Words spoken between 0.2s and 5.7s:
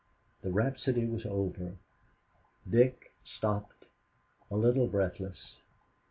'"The rhapsody was over. Dick stopped, a little breathless.